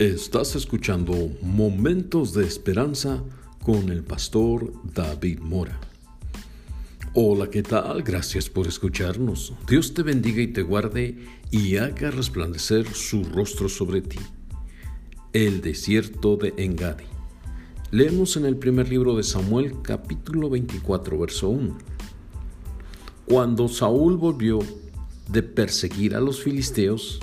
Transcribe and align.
Estás 0.00 0.56
escuchando 0.56 1.12
Momentos 1.42 2.32
de 2.32 2.46
Esperanza 2.46 3.22
con 3.62 3.90
el 3.90 4.02
pastor 4.02 4.72
David 4.94 5.40
Mora. 5.40 5.78
Hola, 7.12 7.50
¿qué 7.50 7.62
tal? 7.62 8.02
Gracias 8.02 8.48
por 8.48 8.66
escucharnos. 8.66 9.52
Dios 9.68 9.92
te 9.92 10.02
bendiga 10.02 10.40
y 10.40 10.46
te 10.46 10.62
guarde 10.62 11.18
y 11.50 11.76
haga 11.76 12.10
resplandecer 12.10 12.86
su 12.94 13.24
rostro 13.24 13.68
sobre 13.68 14.00
ti. 14.00 14.16
El 15.34 15.60
desierto 15.60 16.38
de 16.38 16.54
Engadi. 16.56 17.04
Leemos 17.90 18.38
en 18.38 18.46
el 18.46 18.56
primer 18.56 18.88
libro 18.88 19.14
de 19.18 19.22
Samuel 19.22 19.82
capítulo 19.82 20.48
24, 20.48 21.18
verso 21.18 21.50
1. 21.50 21.76
Cuando 23.26 23.68
Saúl 23.68 24.16
volvió 24.16 24.60
de 25.28 25.42
perseguir 25.42 26.14
a 26.14 26.20
los 26.20 26.42
filisteos, 26.42 27.20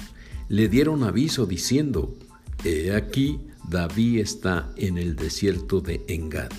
le 0.48 0.70
dieron 0.70 1.04
aviso 1.04 1.48
diciendo, 1.48 2.16
He 2.64 2.94
aquí, 2.96 3.40
David 3.70 4.20
está 4.20 4.72
en 4.78 4.98
el 4.98 5.16
desierto 5.16 5.82
de 5.82 6.04
Engadi. 6.08 6.56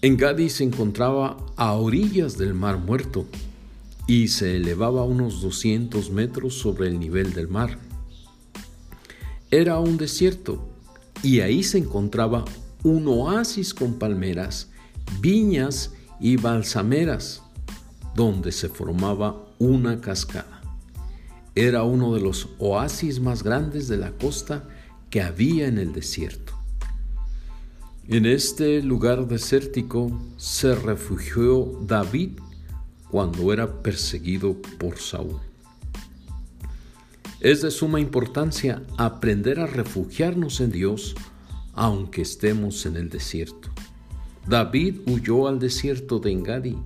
Engadi 0.00 0.48
se 0.48 0.64
encontraba 0.64 1.36
a 1.56 1.72
orillas 1.72 2.38
del 2.38 2.54
mar 2.54 2.78
muerto 2.78 3.26
y 4.06 4.28
se 4.28 4.56
elevaba 4.56 5.04
unos 5.04 5.42
200 5.42 6.10
metros 6.10 6.54
sobre 6.54 6.88
el 6.88 6.98
nivel 6.98 7.32
del 7.32 7.48
mar. 7.48 7.78
Era 9.50 9.78
un 9.78 9.96
desierto 9.96 10.66
y 11.22 11.40
ahí 11.40 11.62
se 11.62 11.78
encontraba 11.78 12.44
un 12.82 13.08
oasis 13.08 13.74
con 13.74 13.94
palmeras, 13.98 14.68
viñas 15.20 15.92
y 16.20 16.36
balsameras, 16.36 17.42
donde 18.14 18.52
se 18.52 18.68
formaba 18.68 19.36
una 19.58 20.00
cascada. 20.00 20.57
Era 21.58 21.82
uno 21.82 22.14
de 22.14 22.20
los 22.20 22.50
oasis 22.60 23.18
más 23.18 23.42
grandes 23.42 23.88
de 23.88 23.96
la 23.96 24.12
costa 24.12 24.68
que 25.10 25.22
había 25.22 25.66
en 25.66 25.78
el 25.78 25.92
desierto. 25.92 26.52
En 28.06 28.26
este 28.26 28.80
lugar 28.80 29.26
desértico 29.26 30.16
se 30.36 30.76
refugió 30.76 31.80
David 31.84 32.38
cuando 33.10 33.52
era 33.52 33.82
perseguido 33.82 34.54
por 34.78 34.98
Saúl. 34.98 35.40
Es 37.40 37.62
de 37.62 37.72
suma 37.72 37.98
importancia 37.98 38.84
aprender 38.96 39.58
a 39.58 39.66
refugiarnos 39.66 40.60
en 40.60 40.70
Dios 40.70 41.16
aunque 41.74 42.22
estemos 42.22 42.86
en 42.86 42.94
el 42.94 43.10
desierto. 43.10 43.68
David 44.46 45.00
huyó 45.08 45.48
al 45.48 45.58
desierto 45.58 46.20
de 46.20 46.30
Engadi 46.30 46.78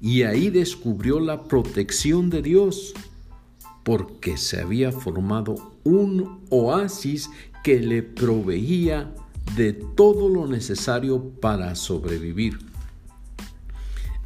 y 0.00 0.22
ahí 0.22 0.48
descubrió 0.48 1.20
la 1.20 1.44
protección 1.44 2.30
de 2.30 2.40
Dios 2.40 2.94
porque 3.84 4.36
se 4.36 4.60
había 4.60 4.90
formado 4.90 5.54
un 5.84 6.40
oasis 6.50 7.30
que 7.62 7.80
le 7.80 8.02
proveía 8.02 9.14
de 9.56 9.72
todo 9.72 10.28
lo 10.28 10.46
necesario 10.46 11.30
para 11.40 11.74
sobrevivir. 11.74 12.58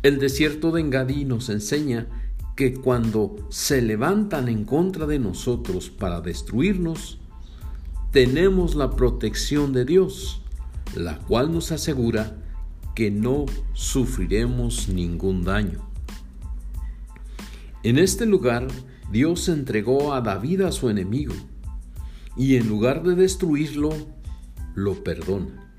El 0.03 0.19
desierto 0.19 0.71
de 0.71 0.81
Engadí 0.81 1.25
nos 1.25 1.49
enseña 1.49 2.07
que 2.55 2.73
cuando 2.75 3.37
se 3.51 3.83
levantan 3.83 4.49
en 4.49 4.65
contra 4.65 5.07
de 5.07 5.19
nosotros 5.19 5.91
para 5.91 6.21
destruirnos, 6.21 7.19
tenemos 8.13 8.75
la 8.75 8.91
protección 8.91 9.73
de 9.73 9.85
Dios, 9.85 10.43
la 10.97 11.19
cual 11.19 11.53
nos 11.53 11.73
asegura 11.73 12.37
que 12.95 13.11
no 13.11 13.47
sufriremos 13.75 14.89
ningún 14.89 15.45
daño. 15.45 15.89
En 17.85 17.99
este 17.99 18.27
lugar 18.27 18.67
Dios 19.11 19.49
entregó 19.49 20.13
a 20.13 20.21
David 20.21 20.63
a 20.63 20.73
su 20.73 20.91
enemigo 20.91 21.35
y 22.37 22.57
en 22.57 22.69
lugar 22.69 23.03
de 23.03 23.15
destruirlo, 23.15 23.91
lo 24.75 25.03
perdona. 25.03 25.73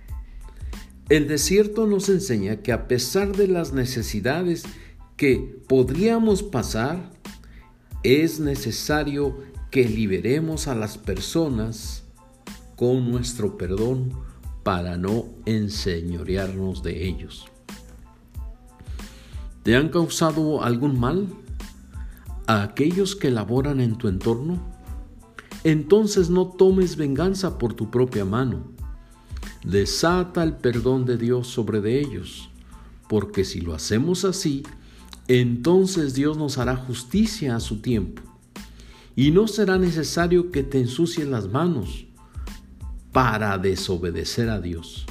El 1.07 1.27
desierto 1.27 1.87
nos 1.87 2.09
enseña 2.09 2.57
que 2.57 2.71
a 2.71 2.87
pesar 2.87 3.35
de 3.35 3.47
las 3.47 3.73
necesidades 3.73 4.63
que 5.15 5.61
podríamos 5.67 6.43
pasar, 6.43 7.11
es 8.03 8.39
necesario 8.39 9.37
que 9.71 9.87
liberemos 9.87 10.67
a 10.67 10.75
las 10.75 10.97
personas 10.97 12.03
con 12.75 13.09
nuestro 13.11 13.57
perdón 13.57 14.13
para 14.63 14.97
no 14.97 15.25
enseñorearnos 15.45 16.83
de 16.83 17.07
ellos. 17.07 17.47
¿Te 19.63 19.75
han 19.75 19.89
causado 19.89 20.63
algún 20.63 20.99
mal? 20.99 21.27
A 22.49 22.63
aquellos 22.63 23.15
que 23.15 23.29
laboran 23.29 23.79
en 23.79 23.95
tu 23.95 24.07
entorno? 24.07 24.59
Entonces 25.63 26.31
no 26.31 26.47
tomes 26.47 26.95
venganza 26.95 27.59
por 27.59 27.75
tu 27.75 27.91
propia 27.91 28.25
mano. 28.25 28.63
Desata 29.63 30.41
el 30.41 30.53
perdón 30.53 31.05
de 31.05 31.17
Dios 31.17 31.45
sobre 31.45 31.79
de 31.79 31.99
ellos, 31.99 32.49
porque 33.07 33.45
si 33.45 33.61
lo 33.61 33.75
hacemos 33.75 34.25
así, 34.25 34.63
entonces 35.27 36.15
Dios 36.15 36.37
nos 36.37 36.57
hará 36.57 36.75
justicia 36.75 37.55
a 37.55 37.59
su 37.59 37.81
tiempo. 37.81 38.23
Y 39.15 39.29
no 39.29 39.47
será 39.47 39.77
necesario 39.77 40.49
que 40.49 40.63
te 40.63 40.79
ensucies 40.79 41.27
las 41.27 41.47
manos 41.47 42.07
para 43.11 43.59
desobedecer 43.59 44.49
a 44.49 44.59
Dios. 44.59 45.05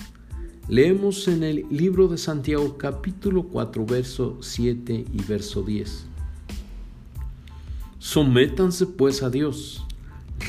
Leemos 0.66 1.28
en 1.28 1.44
el 1.44 1.66
libro 1.70 2.08
de 2.08 2.18
Santiago 2.18 2.76
capítulo 2.76 3.44
4, 3.44 3.86
verso 3.86 4.38
7 4.40 5.04
y 5.12 5.22
verso 5.22 5.62
10. 5.62 6.08
Sométanse 8.10 8.86
pues 8.86 9.22
a 9.22 9.28
Dios, 9.28 9.84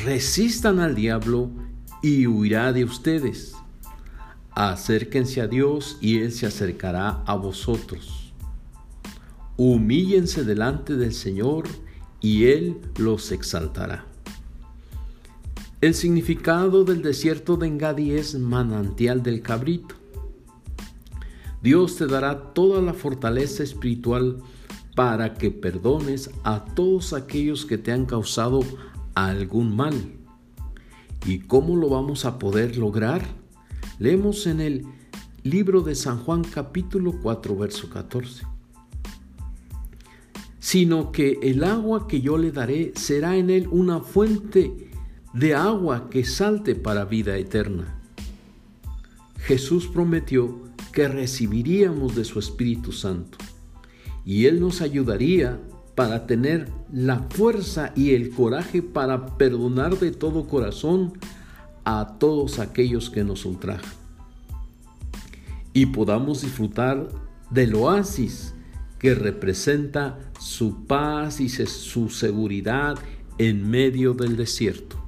resistan 0.05 0.79
al 0.79 0.95
diablo 0.95 1.49
y 2.01 2.25
huirá 2.25 2.71
de 2.71 2.85
ustedes. 2.85 3.53
Acérquense 4.51 5.41
a 5.41 5.47
Dios 5.47 5.97
y 5.99 6.19
Él 6.19 6.31
se 6.31 6.45
acercará 6.45 7.21
a 7.25 7.35
vosotros. 7.35 8.31
Humíllense 9.57 10.45
delante 10.45 10.95
del 10.95 11.11
Señor 11.11 11.65
y 12.21 12.45
Él 12.45 12.77
los 12.97 13.29
exaltará. 13.33 14.05
El 15.81 15.95
significado 15.95 16.85
del 16.85 17.01
desierto 17.01 17.57
de 17.57 17.67
Engadi 17.67 18.11
es 18.11 18.35
manantial 18.35 19.21
del 19.21 19.41
cabrito. 19.41 19.95
Dios 21.61 21.97
te 21.97 22.07
dará 22.07 22.53
toda 22.53 22.81
la 22.81 22.93
fortaleza 22.93 23.63
espiritual 23.63 24.37
para 24.95 25.33
que 25.33 25.51
perdones 25.51 26.29
a 26.43 26.65
todos 26.65 27.13
aquellos 27.13 27.65
que 27.65 27.77
te 27.77 27.91
han 27.91 28.05
causado 28.05 28.61
algún 29.15 29.75
mal. 29.75 29.93
¿Y 31.25 31.39
cómo 31.39 31.75
lo 31.75 31.89
vamos 31.89 32.25
a 32.25 32.39
poder 32.39 32.77
lograr? 32.77 33.25
Leemos 33.99 34.47
en 34.47 34.61
el 34.61 34.85
libro 35.43 35.81
de 35.81 35.95
San 35.95 36.19
Juan 36.19 36.43
capítulo 36.43 37.13
4 37.21 37.55
verso 37.55 37.89
14. 37.89 38.43
Sino 40.59 41.11
que 41.11 41.39
el 41.41 41.63
agua 41.63 42.07
que 42.07 42.21
yo 42.21 42.37
le 42.37 42.51
daré 42.51 42.93
será 42.95 43.37
en 43.37 43.49
él 43.49 43.67
una 43.71 44.01
fuente 44.01 44.89
de 45.33 45.55
agua 45.55 46.09
que 46.09 46.23
salte 46.23 46.75
para 46.75 47.05
vida 47.05 47.37
eterna. 47.37 47.99
Jesús 49.39 49.87
prometió 49.87 50.61
que 50.91 51.07
recibiríamos 51.07 52.15
de 52.15 52.25
su 52.25 52.39
Espíritu 52.39 52.91
Santo 52.91 53.37
y 54.29 54.45
Él 54.45 54.59
nos 54.59 54.81
ayudaría 54.81 55.59
para 55.95 56.27
tener 56.27 56.69
la 56.93 57.25
fuerza 57.31 57.93
y 57.95 58.11
el 58.11 58.29
coraje 58.29 58.83
para 58.83 59.37
perdonar 59.37 59.97
de 59.97 60.11
todo 60.11 60.45
corazón 60.45 61.13
a 61.83 62.17
todos 62.19 62.59
aquellos 62.59 63.09
que 63.09 63.23
nos 63.23 63.43
ultrajan. 63.43 63.91
Y 65.73 65.87
podamos 65.87 66.43
disfrutar 66.43 67.09
del 67.49 67.73
oasis 67.73 68.53
que 68.99 69.15
representa 69.15 70.19
su 70.39 70.85
paz 70.85 71.39
y 71.39 71.49
su 71.49 72.09
seguridad 72.09 72.99
en 73.39 73.67
medio 73.67 74.13
del 74.13 74.37
desierto. 74.37 75.03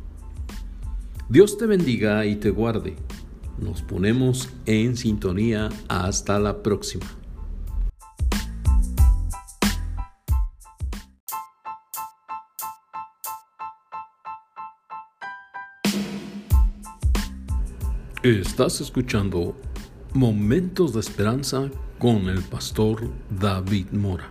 Dios 1.29 1.59
te 1.59 1.67
bendiga 1.67 2.25
y 2.25 2.37
te 2.37 2.49
guarde. 2.49 2.95
Nos 3.59 3.83
ponemos 3.83 4.49
en 4.65 4.97
sintonía. 4.97 5.69
Hasta 5.87 6.39
la 6.39 6.63
próxima. 6.63 7.20
Estás 18.23 18.79
escuchando 18.81 19.55
Momentos 20.13 20.93
de 20.93 20.99
Esperanza 20.99 21.71
con 21.97 22.29
el 22.29 22.43
pastor 22.43 23.09
David 23.31 23.87
Mora. 23.93 24.29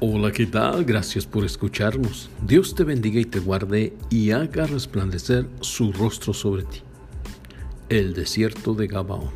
Hola, 0.00 0.32
¿qué 0.32 0.46
tal? 0.46 0.84
Gracias 0.84 1.26
por 1.26 1.44
escucharnos. 1.44 2.28
Dios 2.44 2.74
te 2.74 2.82
bendiga 2.82 3.20
y 3.20 3.24
te 3.24 3.38
guarde 3.38 3.96
y 4.10 4.32
haga 4.32 4.66
resplandecer 4.66 5.48
su 5.60 5.92
rostro 5.92 6.34
sobre 6.34 6.64
ti. 6.64 6.80
El 7.88 8.14
desierto 8.14 8.74
de 8.74 8.88
Gabaón. 8.88 9.30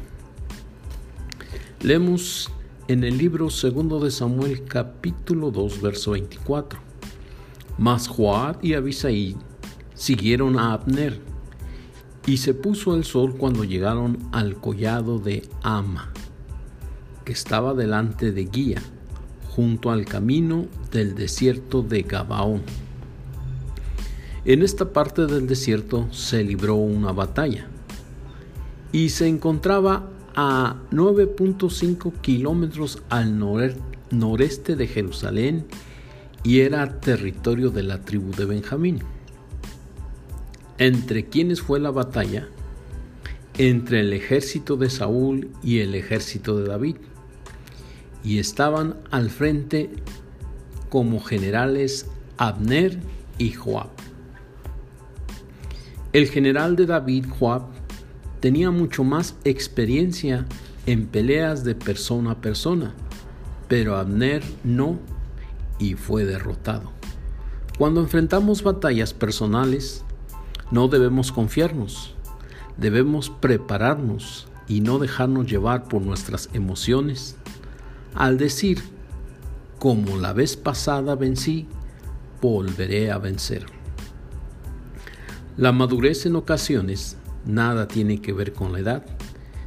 Leemos 1.82 2.50
en 2.88 3.04
el 3.04 3.16
libro 3.16 3.48
segundo 3.48 4.00
de 4.00 4.10
Samuel 4.10 4.64
capítulo 4.64 5.52
2 5.52 5.80
verso 5.80 6.10
24. 6.10 6.80
Mas 7.78 8.08
Joab 8.08 8.58
y 8.60 8.74
Abisai 8.74 9.36
siguieron 9.94 10.58
a 10.58 10.72
Abner 10.72 11.29
Y 12.30 12.36
se 12.36 12.54
puso 12.54 12.94
el 12.94 13.02
sol 13.02 13.34
cuando 13.36 13.64
llegaron 13.64 14.16
al 14.30 14.54
collado 14.54 15.18
de 15.18 15.42
Ama, 15.64 16.12
que 17.24 17.32
estaba 17.32 17.74
delante 17.74 18.30
de 18.30 18.44
Guía, 18.44 18.80
junto 19.48 19.90
al 19.90 20.04
camino 20.04 20.66
del 20.92 21.16
desierto 21.16 21.82
de 21.82 22.02
Gabaón. 22.02 22.62
En 24.44 24.62
esta 24.62 24.92
parte 24.92 25.26
del 25.26 25.48
desierto 25.48 26.06
se 26.12 26.44
libró 26.44 26.76
una 26.76 27.10
batalla 27.10 27.66
y 28.92 29.08
se 29.08 29.26
encontraba 29.26 30.08
a 30.36 30.76
9.5 30.92 32.12
kilómetros 32.20 33.02
al 33.08 33.40
noreste 34.12 34.76
de 34.76 34.86
Jerusalén 34.86 35.66
y 36.44 36.60
era 36.60 37.00
territorio 37.00 37.70
de 37.70 37.82
la 37.82 38.02
tribu 38.02 38.30
de 38.30 38.44
Benjamín. 38.44 39.00
¿Entre 40.80 41.26
quiénes 41.26 41.60
fue 41.60 41.78
la 41.78 41.90
batalla? 41.90 42.48
Entre 43.58 44.00
el 44.00 44.14
ejército 44.14 44.78
de 44.78 44.88
Saúl 44.88 45.50
y 45.62 45.80
el 45.80 45.94
ejército 45.94 46.56
de 46.56 46.68
David. 46.68 46.96
Y 48.24 48.38
estaban 48.38 48.96
al 49.10 49.28
frente 49.28 49.90
como 50.88 51.20
generales 51.20 52.06
Abner 52.38 52.98
y 53.36 53.50
Joab. 53.50 53.90
El 56.14 56.28
general 56.28 56.76
de 56.76 56.86
David, 56.86 57.26
Joab, 57.28 57.64
tenía 58.40 58.70
mucho 58.70 59.04
más 59.04 59.36
experiencia 59.44 60.46
en 60.86 61.08
peleas 61.08 61.62
de 61.62 61.74
persona 61.74 62.30
a 62.30 62.40
persona, 62.40 62.94
pero 63.68 63.96
Abner 63.96 64.42
no 64.64 64.98
y 65.78 65.92
fue 65.92 66.24
derrotado. 66.24 66.90
Cuando 67.76 68.00
enfrentamos 68.00 68.62
batallas 68.62 69.12
personales, 69.12 70.04
no 70.70 70.88
debemos 70.88 71.32
confiarnos, 71.32 72.14
debemos 72.76 73.30
prepararnos 73.30 74.48
y 74.68 74.80
no 74.80 74.98
dejarnos 74.98 75.46
llevar 75.46 75.84
por 75.84 76.02
nuestras 76.02 76.48
emociones. 76.52 77.36
Al 78.14 78.38
decir, 78.38 78.82
como 79.78 80.16
la 80.16 80.32
vez 80.32 80.56
pasada 80.56 81.16
vencí, 81.16 81.66
volveré 82.40 83.10
a 83.10 83.18
vencer. 83.18 83.66
La 85.56 85.72
madurez 85.72 86.24
en 86.26 86.36
ocasiones 86.36 87.16
nada 87.44 87.88
tiene 87.88 88.20
que 88.20 88.32
ver 88.32 88.52
con 88.52 88.72
la 88.72 88.78
edad, 88.78 89.04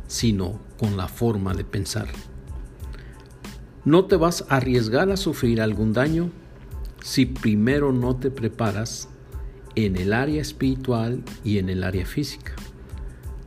sino 0.08 0.60
con 0.80 0.98
la 0.98 1.08
forma 1.08 1.54
de 1.54 1.66
pensar. 1.66 2.08
No 3.86 4.06
te 4.06 4.16
vas 4.16 4.46
a 4.48 4.56
arriesgar 4.56 5.12
a 5.12 5.18
sufrir 5.18 5.62
algún 5.62 5.92
daño 5.92 6.30
si 7.02 7.26
primero 7.26 7.92
no 7.92 8.16
te 8.16 8.32
preparas 8.32 9.10
en 9.76 9.96
el 9.98 10.14
área 10.14 10.42
espiritual 10.42 11.24
y 11.44 11.58
en 11.58 11.70
el 11.70 11.84
área 11.84 12.06
física. 12.06 12.54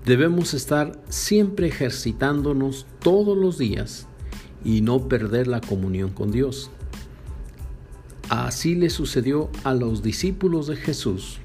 Debemos 0.04 0.54
estar 0.54 1.00
siempre 1.08 1.68
ejercitándonos 1.68 2.86
todos 3.00 3.36
los 3.36 3.58
días 3.58 4.06
y 4.64 4.80
no 4.80 5.08
perder 5.08 5.46
la 5.46 5.60
comunión 5.60 6.10
con 6.10 6.30
Dios. 6.30 6.70
Así 8.28 8.74
le 8.74 8.90
sucedió 8.90 9.50
a 9.64 9.74
los 9.74 10.02
discípulos 10.02 10.66
de 10.66 10.76
Jesús 10.76 11.38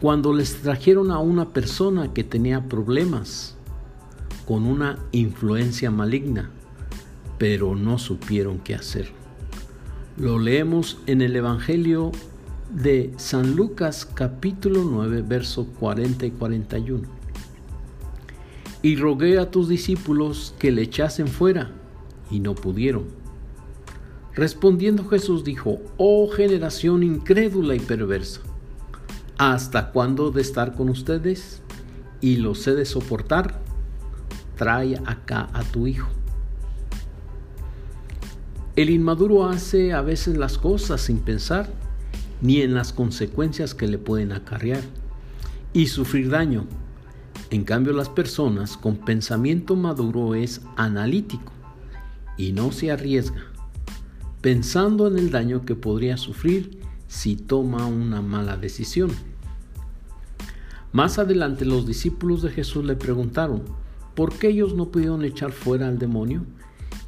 cuando 0.00 0.32
les 0.32 0.62
trajeron 0.62 1.10
a 1.10 1.18
una 1.18 1.50
persona 1.50 2.14
que 2.14 2.24
tenía 2.24 2.68
problemas 2.68 3.54
con 4.46 4.64
una 4.64 4.98
influencia 5.12 5.90
maligna, 5.90 6.50
pero 7.38 7.76
no 7.76 7.98
supieron 7.98 8.58
qué 8.58 8.74
hacer. 8.74 9.10
Lo 10.16 10.38
leemos 10.38 10.98
en 11.06 11.20
el 11.20 11.36
Evangelio 11.36 12.12
de 12.72 13.12
San 13.16 13.56
Lucas 13.56 14.06
capítulo 14.14 14.84
9, 14.84 15.22
verso 15.22 15.66
40 15.78 16.26
y 16.26 16.30
41. 16.30 17.08
Y 18.82 18.96
rogué 18.96 19.38
a 19.38 19.50
tus 19.50 19.68
discípulos 19.68 20.54
que 20.58 20.70
le 20.70 20.82
echasen 20.82 21.26
fuera, 21.26 21.72
y 22.30 22.38
no 22.40 22.54
pudieron. 22.54 23.06
Respondiendo 24.34 25.08
Jesús 25.08 25.42
dijo, 25.42 25.80
oh 25.96 26.30
generación 26.30 27.02
incrédula 27.02 27.74
y 27.74 27.80
perversa, 27.80 28.40
¿hasta 29.36 29.90
cuándo 29.90 30.30
de 30.30 30.40
estar 30.40 30.74
con 30.76 30.88
ustedes? 30.88 31.62
Y 32.20 32.36
los 32.36 32.66
he 32.66 32.74
de 32.74 32.84
soportar. 32.84 33.60
Trae 34.56 34.96
acá 35.06 35.48
a 35.52 35.62
tu 35.62 35.86
hijo. 35.86 36.08
El 38.76 38.90
inmaduro 38.90 39.46
hace 39.46 39.92
a 39.92 40.02
veces 40.02 40.36
las 40.36 40.58
cosas 40.58 41.00
sin 41.00 41.18
pensar 41.18 41.79
ni 42.40 42.60
en 42.62 42.74
las 42.74 42.92
consecuencias 42.92 43.74
que 43.74 43.86
le 43.86 43.98
pueden 43.98 44.32
acarrear 44.32 44.82
y 45.72 45.86
sufrir 45.86 46.30
daño. 46.30 46.66
En 47.50 47.64
cambio, 47.64 47.92
las 47.92 48.08
personas 48.08 48.76
con 48.76 48.96
pensamiento 48.96 49.76
maduro 49.76 50.34
es 50.34 50.62
analítico 50.76 51.52
y 52.36 52.52
no 52.52 52.72
se 52.72 52.90
arriesga, 52.90 53.42
pensando 54.40 55.08
en 55.08 55.18
el 55.18 55.30
daño 55.30 55.64
que 55.64 55.74
podría 55.74 56.16
sufrir 56.16 56.78
si 57.08 57.36
toma 57.36 57.86
una 57.86 58.22
mala 58.22 58.56
decisión. 58.56 59.10
Más 60.92 61.18
adelante 61.18 61.64
los 61.64 61.86
discípulos 61.86 62.42
de 62.42 62.50
Jesús 62.50 62.84
le 62.84 62.96
preguntaron, 62.96 63.62
¿por 64.14 64.32
qué 64.32 64.48
ellos 64.48 64.74
no 64.74 64.90
pudieron 64.90 65.24
echar 65.24 65.52
fuera 65.52 65.88
al 65.88 65.98
demonio? 65.98 66.44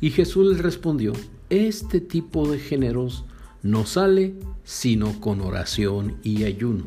Y 0.01 0.11
Jesús 0.11 0.47
les 0.49 0.61
respondió, 0.61 1.13
este 1.51 2.01
tipo 2.01 2.49
de 2.49 2.59
géneros 2.59 3.25
no 3.63 3.87
sale 3.87 4.35
sino 4.65 5.21
con 5.21 5.41
oración 5.41 6.17
y 6.23 6.45
ayuno. 6.45 6.85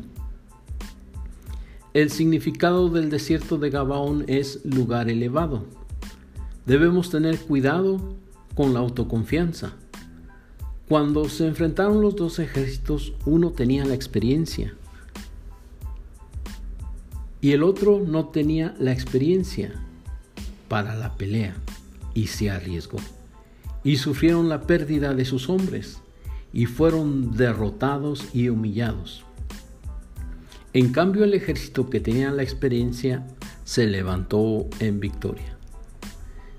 El 1.94 2.10
significado 2.10 2.90
del 2.90 3.08
desierto 3.08 3.56
de 3.56 3.70
Gabaón 3.70 4.24
es 4.28 4.64
lugar 4.64 5.08
elevado. 5.08 5.64
Debemos 6.66 7.10
tener 7.10 7.38
cuidado 7.38 8.16
con 8.54 8.74
la 8.74 8.80
autoconfianza. 8.80 9.72
Cuando 10.88 11.28
se 11.28 11.46
enfrentaron 11.46 12.02
los 12.02 12.16
dos 12.16 12.38
ejércitos, 12.38 13.14
uno 13.24 13.50
tenía 13.50 13.84
la 13.84 13.94
experiencia 13.94 14.74
y 17.40 17.52
el 17.52 17.62
otro 17.62 18.02
no 18.04 18.26
tenía 18.28 18.74
la 18.78 18.92
experiencia 18.92 19.72
para 20.68 20.94
la 20.94 21.14
pelea 21.14 21.56
y 22.14 22.26
se 22.26 22.50
arriesgó. 22.50 22.98
Y 23.84 23.96
sufrieron 23.96 24.48
la 24.48 24.62
pérdida 24.62 25.14
de 25.14 25.24
sus 25.24 25.48
hombres 25.48 26.00
y 26.52 26.66
fueron 26.66 27.36
derrotados 27.36 28.28
y 28.34 28.48
humillados. 28.48 29.24
En 30.72 30.92
cambio 30.92 31.24
el 31.24 31.34
ejército 31.34 31.88
que 31.88 32.00
tenía 32.00 32.30
la 32.30 32.42
experiencia 32.42 33.26
se 33.64 33.86
levantó 33.86 34.66
en 34.78 35.00
victoria. 35.00 35.56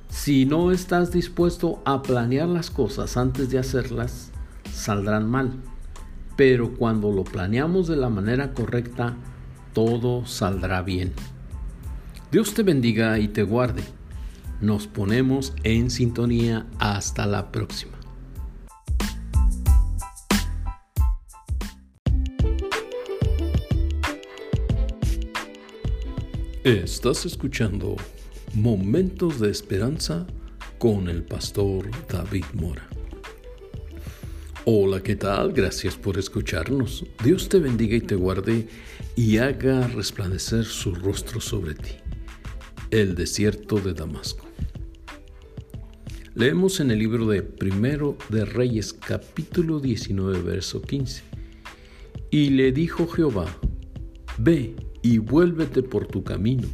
Si 0.10 0.46
no 0.46 0.72
estás 0.72 1.12
dispuesto 1.12 1.82
a 1.86 2.02
planear 2.02 2.48
las 2.48 2.72
cosas 2.72 3.16
antes 3.18 3.50
de 3.50 3.60
hacerlas, 3.60 4.32
saldrán 4.74 5.30
mal. 5.30 5.52
Pero 6.36 6.76
cuando 6.76 7.12
lo 7.12 7.24
planeamos 7.24 7.88
de 7.88 7.96
la 7.96 8.10
manera 8.10 8.54
correcta, 8.54 9.16
todo 9.74 10.26
saldrá 10.26 10.82
bien. 10.82 11.14
Dios 12.32 12.54
te 12.54 12.64
bendiga 12.64 13.20
y 13.20 13.28
te 13.28 13.44
guarde. 13.44 13.84
Nos 14.60 14.88
ponemos 14.88 15.54
en 15.64 15.90
sintonía 15.92 16.66
hasta 16.80 17.26
la 17.26 17.52
próxima. 17.52 17.97
Estás 26.68 27.26
escuchando 27.26 27.96
Momentos 28.54 29.40
de 29.40 29.50
Esperanza 29.50 30.28
con 30.78 31.08
el 31.08 31.24
pastor 31.24 31.90
David 32.10 32.44
Mora. 32.56 32.86
Hola, 34.66 35.02
¿qué 35.02 35.16
tal? 35.16 35.54
Gracias 35.54 35.96
por 35.96 36.18
escucharnos. 36.18 37.06
Dios 37.24 37.48
te 37.48 37.60
bendiga 37.60 37.96
y 37.96 38.02
te 38.02 38.16
guarde 38.16 38.68
y 39.16 39.38
haga 39.38 39.88
resplandecer 39.88 40.66
su 40.66 40.94
rostro 40.94 41.40
sobre 41.40 41.74
ti. 41.74 41.92
El 42.92 43.16
desierto 43.16 43.80
de 43.80 43.94
Damasco. 43.94 44.46
Leemos 46.36 46.82
en 46.82 46.92
el 46.92 47.00
libro 47.00 47.28
de 47.28 47.44
Primero 47.44 48.18
de 48.28 48.44
Reyes 48.44 48.92
capítulo 48.92 49.80
19 49.80 50.42
verso 50.42 50.82
15. 50.82 51.24
Y 52.30 52.50
le 52.50 52.74
dijo 52.74 53.08
Jehová, 53.08 53.46
ve 54.38 54.76
y 55.08 55.20
vuélvete 55.20 55.84
por 55.84 56.06
tu 56.06 56.22
camino, 56.22 56.68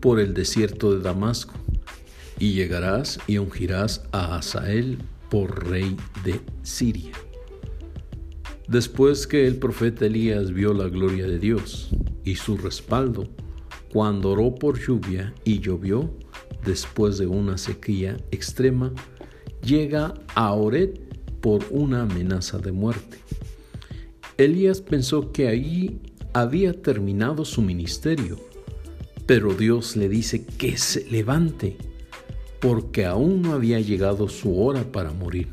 por 0.00 0.20
el 0.20 0.34
desierto 0.34 0.92
de 0.92 1.00
Damasco, 1.00 1.54
y 2.38 2.52
llegarás 2.52 3.18
y 3.26 3.38
ungirás 3.38 4.02
a 4.12 4.36
Asael 4.36 4.98
por 5.30 5.66
rey 5.70 5.96
de 6.22 6.38
Siria. 6.62 7.12
Después 8.68 9.26
que 9.26 9.46
el 9.46 9.56
profeta 9.56 10.04
Elías 10.04 10.52
vio 10.52 10.74
la 10.74 10.88
gloria 10.88 11.26
de 11.26 11.38
Dios 11.38 11.88
y 12.24 12.34
su 12.34 12.58
respaldo, 12.58 13.26
cuando 13.90 14.32
oró 14.32 14.54
por 14.54 14.78
lluvia 14.78 15.32
y 15.42 15.60
llovió, 15.60 16.10
después 16.66 17.16
de 17.16 17.26
una 17.26 17.56
sequía 17.56 18.18
extrema, 18.32 18.92
llega 19.64 20.12
a 20.34 20.52
Oret 20.52 21.00
por 21.40 21.64
una 21.70 22.02
amenaza 22.02 22.58
de 22.58 22.72
muerte. 22.72 23.16
Elías 24.36 24.82
pensó 24.82 25.32
que 25.32 25.48
allí 25.48 26.00
había 26.32 26.80
terminado 26.80 27.44
su 27.44 27.62
ministerio, 27.62 28.38
pero 29.26 29.54
Dios 29.54 29.96
le 29.96 30.08
dice 30.08 30.44
que 30.44 30.76
se 30.76 31.10
levante, 31.10 31.76
porque 32.60 33.06
aún 33.06 33.42
no 33.42 33.52
había 33.52 33.80
llegado 33.80 34.28
su 34.28 34.60
hora 34.60 34.84
para 34.90 35.12
morir. 35.12 35.48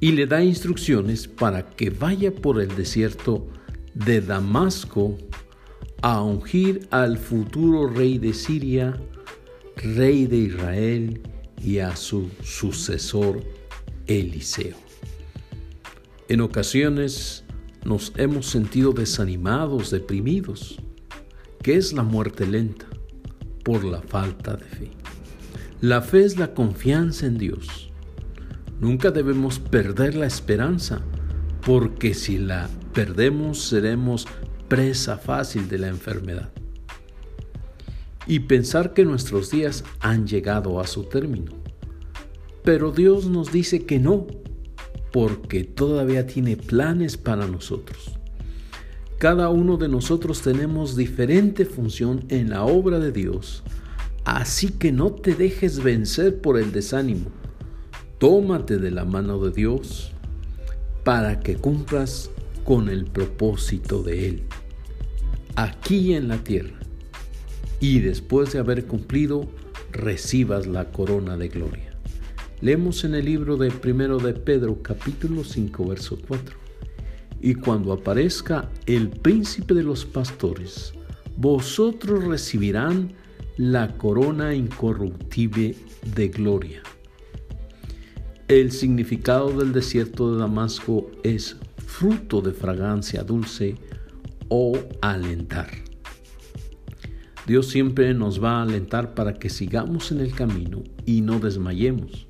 Y 0.00 0.12
le 0.12 0.26
da 0.26 0.42
instrucciones 0.42 1.28
para 1.28 1.70
que 1.70 1.90
vaya 1.90 2.34
por 2.34 2.60
el 2.60 2.74
desierto 2.74 3.46
de 3.94 4.20
Damasco 4.20 5.18
a 6.02 6.22
ungir 6.22 6.88
al 6.90 7.18
futuro 7.18 7.86
rey 7.86 8.18
de 8.18 8.32
Siria, 8.32 8.98
rey 9.76 10.26
de 10.26 10.36
Israel 10.36 11.20
y 11.62 11.78
a 11.78 11.96
su 11.96 12.30
sucesor 12.42 13.42
Eliseo. 14.06 14.76
En 16.28 16.40
ocasiones 16.40 17.44
nos 17.84 18.12
hemos 18.16 18.46
sentido 18.46 18.92
desanimados, 18.92 19.90
deprimidos, 19.90 20.80
que 21.62 21.76
es 21.76 21.92
la 21.92 22.02
muerte 22.02 22.46
lenta 22.46 22.86
por 23.64 23.84
la 23.84 24.02
falta 24.02 24.56
de 24.56 24.64
fe. 24.64 24.90
La 25.80 26.02
fe 26.02 26.24
es 26.24 26.38
la 26.38 26.52
confianza 26.54 27.26
en 27.26 27.38
Dios. 27.38 27.90
Nunca 28.80 29.10
debemos 29.10 29.58
perder 29.58 30.14
la 30.14 30.26
esperanza, 30.26 31.02
porque 31.64 32.14
si 32.14 32.38
la 32.38 32.68
perdemos 32.92 33.62
seremos 33.62 34.26
presa 34.68 35.16
fácil 35.16 35.68
de 35.68 35.78
la 35.78 35.88
enfermedad. 35.88 36.50
Y 38.26 38.40
pensar 38.40 38.92
que 38.94 39.04
nuestros 39.04 39.50
días 39.50 39.84
han 40.00 40.26
llegado 40.26 40.80
a 40.80 40.86
su 40.86 41.04
término. 41.04 41.52
Pero 42.62 42.92
Dios 42.92 43.26
nos 43.26 43.50
dice 43.50 43.86
que 43.86 43.98
no, 43.98 44.26
porque 45.12 45.64
todavía 45.64 46.26
tiene 46.26 46.56
planes 46.56 47.16
para 47.16 47.46
nosotros. 47.46 48.18
Cada 49.18 49.50
uno 49.50 49.76
de 49.76 49.88
nosotros 49.88 50.40
tenemos 50.40 50.96
diferente 50.96 51.66
función 51.66 52.24
en 52.28 52.50
la 52.50 52.64
obra 52.64 52.98
de 52.98 53.12
Dios, 53.12 53.62
así 54.24 54.70
que 54.70 54.92
no 54.92 55.12
te 55.12 55.34
dejes 55.34 55.82
vencer 55.82 56.40
por 56.40 56.58
el 56.58 56.72
desánimo. 56.72 57.30
Tómate 58.18 58.78
de 58.78 58.90
la 58.90 59.04
mano 59.04 59.38
de 59.38 59.50
Dios 59.50 60.12
para 61.04 61.40
que 61.40 61.56
cumplas 61.56 62.30
con 62.64 62.88
el 62.88 63.04
propósito 63.04 64.02
de 64.02 64.28
Él, 64.28 64.42
aquí 65.56 66.14
en 66.14 66.28
la 66.28 66.38
tierra, 66.38 66.78
y 67.80 68.00
después 68.00 68.52
de 68.52 68.58
haber 68.58 68.86
cumplido, 68.86 69.48
recibas 69.92 70.66
la 70.66 70.92
corona 70.92 71.36
de 71.36 71.48
gloria. 71.48 71.89
Leemos 72.62 73.04
en 73.04 73.14
el 73.14 73.24
libro 73.24 73.56
de 73.56 73.70
primero 73.70 74.18
de 74.18 74.34
Pedro 74.34 74.82
capítulo 74.82 75.44
5 75.44 75.86
verso 75.86 76.18
4. 76.28 76.56
Y 77.40 77.54
cuando 77.54 77.90
aparezca 77.90 78.68
el 78.84 79.08
príncipe 79.08 79.72
de 79.72 79.82
los 79.82 80.04
pastores, 80.04 80.92
vosotros 81.38 82.22
recibirán 82.24 83.14
la 83.56 83.96
corona 83.96 84.54
incorruptible 84.54 85.74
de 86.14 86.28
gloria. 86.28 86.82
El 88.46 88.72
significado 88.72 89.58
del 89.58 89.72
desierto 89.72 90.34
de 90.34 90.40
Damasco 90.40 91.10
es 91.22 91.56
fruto 91.86 92.42
de 92.42 92.52
fragancia 92.52 93.22
dulce 93.22 93.76
o 94.48 94.78
alentar. 95.00 95.70
Dios 97.46 97.68
siempre 97.68 98.12
nos 98.12 98.42
va 98.42 98.58
a 98.58 98.62
alentar 98.62 99.14
para 99.14 99.32
que 99.32 99.48
sigamos 99.48 100.12
en 100.12 100.20
el 100.20 100.34
camino 100.34 100.82
y 101.06 101.22
no 101.22 101.40
desmayemos. 101.40 102.26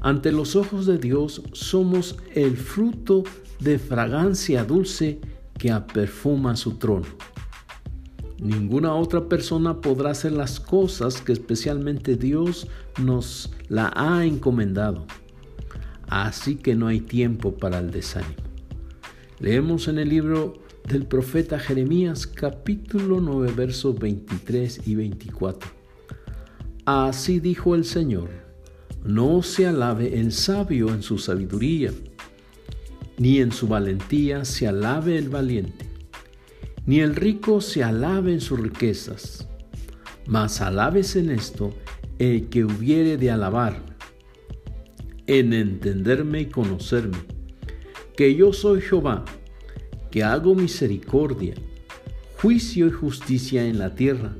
Ante 0.00 0.30
los 0.30 0.54
ojos 0.54 0.86
de 0.86 0.98
Dios 0.98 1.42
somos 1.52 2.16
el 2.34 2.56
fruto 2.56 3.24
de 3.58 3.78
fragancia 3.78 4.64
dulce 4.64 5.20
que 5.58 5.72
aperfuma 5.72 6.54
su 6.54 6.74
trono. 6.74 7.06
Ninguna 8.40 8.94
otra 8.94 9.28
persona 9.28 9.80
podrá 9.80 10.10
hacer 10.10 10.30
las 10.30 10.60
cosas 10.60 11.20
que 11.20 11.32
especialmente 11.32 12.14
Dios 12.14 12.68
nos 13.02 13.50
la 13.68 13.92
ha 13.96 14.24
encomendado. 14.24 15.04
Así 16.08 16.54
que 16.54 16.76
no 16.76 16.86
hay 16.86 17.00
tiempo 17.00 17.56
para 17.56 17.80
el 17.80 17.90
desánimo. 17.90 18.36
Leemos 19.40 19.88
en 19.88 19.98
el 19.98 20.08
libro 20.08 20.62
del 20.88 21.06
profeta 21.06 21.58
Jeremías 21.58 22.28
capítulo 22.28 23.20
9 23.20 23.52
versos 23.56 23.98
23 23.98 24.86
y 24.86 24.94
24. 24.94 25.68
Así 26.86 27.40
dijo 27.40 27.74
el 27.74 27.84
Señor 27.84 28.47
no 29.04 29.42
se 29.42 29.66
alabe 29.66 30.18
el 30.20 30.32
sabio 30.32 30.92
en 30.92 31.02
su 31.02 31.18
sabiduría, 31.18 31.92
ni 33.18 33.38
en 33.38 33.52
su 33.52 33.66
valentía 33.66 34.44
se 34.44 34.66
alabe 34.68 35.18
el 35.18 35.28
valiente, 35.28 35.86
ni 36.86 37.00
el 37.00 37.16
rico 37.16 37.60
se 37.60 37.82
alabe 37.82 38.32
en 38.32 38.40
sus 38.40 38.58
riquezas, 38.58 39.48
mas 40.26 40.60
alabes 40.60 41.16
en 41.16 41.30
esto 41.30 41.74
el 42.18 42.48
que 42.48 42.64
hubiere 42.64 43.16
de 43.16 43.30
alabar, 43.30 43.82
en 45.26 45.52
entenderme 45.52 46.42
y 46.42 46.46
conocerme, 46.46 47.18
que 48.16 48.34
yo 48.34 48.52
soy 48.52 48.80
Jehová, 48.80 49.24
que 50.10 50.22
hago 50.22 50.54
misericordia, 50.54 51.54
juicio 52.40 52.86
y 52.86 52.90
justicia 52.90 53.64
en 53.66 53.78
la 53.78 53.94
tierra, 53.94 54.36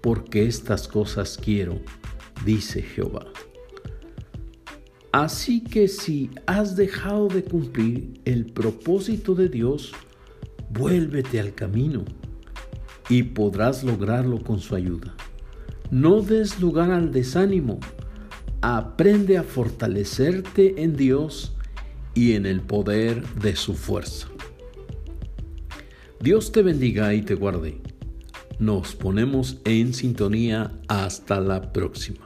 porque 0.00 0.46
estas 0.46 0.88
cosas 0.88 1.38
quiero, 1.42 1.80
dice 2.44 2.82
Jehová. 2.82 3.26
Así 5.12 5.62
que 5.62 5.88
si 5.88 6.30
has 6.46 6.76
dejado 6.76 7.28
de 7.28 7.42
cumplir 7.42 8.20
el 8.24 8.46
propósito 8.46 9.34
de 9.34 9.48
Dios, 9.48 9.92
vuélvete 10.70 11.40
al 11.40 11.54
camino 11.54 12.04
y 13.08 13.22
podrás 13.22 13.84
lograrlo 13.84 14.42
con 14.42 14.60
su 14.60 14.74
ayuda. 14.74 15.14
No 15.90 16.20
des 16.20 16.60
lugar 16.60 16.90
al 16.90 17.12
desánimo. 17.12 17.78
Aprende 18.60 19.38
a 19.38 19.42
fortalecerte 19.42 20.82
en 20.82 20.96
Dios 20.96 21.54
y 22.14 22.32
en 22.32 22.46
el 22.46 22.60
poder 22.60 23.24
de 23.34 23.54
su 23.54 23.74
fuerza. 23.74 24.28
Dios 26.20 26.50
te 26.50 26.62
bendiga 26.62 27.14
y 27.14 27.22
te 27.22 27.34
guarde. 27.34 27.80
Nos 28.58 28.94
ponemos 28.94 29.60
en 29.64 29.94
sintonía 29.94 30.72
hasta 30.88 31.40
la 31.40 31.72
próxima. 31.72 32.25